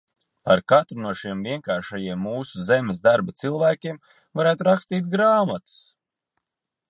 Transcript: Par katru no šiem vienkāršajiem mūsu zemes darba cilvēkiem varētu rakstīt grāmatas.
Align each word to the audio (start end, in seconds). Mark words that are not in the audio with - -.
Par 0.47 0.61
katru 0.71 0.95
no 1.01 1.11
šiem 1.19 1.43
vienkāršajiem 1.47 2.23
mūsu 2.29 2.63
zemes 2.69 3.03
darba 3.09 3.37
cilvēkiem 3.43 4.01
varētu 4.41 4.69
rakstīt 4.69 5.11
grāmatas. 5.17 5.77